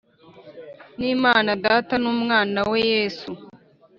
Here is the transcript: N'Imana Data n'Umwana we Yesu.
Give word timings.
N'Imana 0.99 1.49
Data 1.63 1.93
n'Umwana 2.03 2.59
we 2.69 2.79
Yesu. 2.93 3.29